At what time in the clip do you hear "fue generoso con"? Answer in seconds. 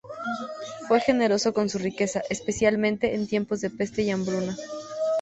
0.87-1.69